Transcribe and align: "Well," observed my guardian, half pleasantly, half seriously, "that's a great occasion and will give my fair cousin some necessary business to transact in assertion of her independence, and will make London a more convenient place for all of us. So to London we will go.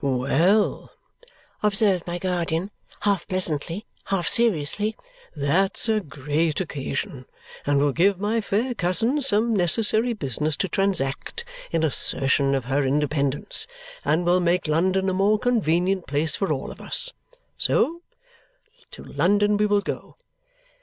"Well," 0.03 0.91
observed 1.61 2.07
my 2.07 2.17
guardian, 2.17 2.71
half 3.01 3.27
pleasantly, 3.27 3.85
half 4.05 4.27
seriously, 4.27 4.95
"that's 5.35 5.87
a 5.87 5.99
great 5.99 6.59
occasion 6.59 7.27
and 7.67 7.77
will 7.77 7.91
give 7.91 8.19
my 8.19 8.41
fair 8.41 8.73
cousin 8.73 9.21
some 9.21 9.55
necessary 9.55 10.13
business 10.13 10.57
to 10.57 10.67
transact 10.67 11.45
in 11.69 11.83
assertion 11.83 12.55
of 12.55 12.65
her 12.65 12.83
independence, 12.83 13.67
and 14.03 14.25
will 14.25 14.39
make 14.39 14.67
London 14.67 15.07
a 15.07 15.13
more 15.13 15.37
convenient 15.37 16.07
place 16.07 16.35
for 16.35 16.51
all 16.51 16.71
of 16.71 16.81
us. 16.81 17.13
So 17.59 18.01
to 18.89 19.03
London 19.03 19.55
we 19.55 19.67
will 19.67 19.81
go. 19.81 20.17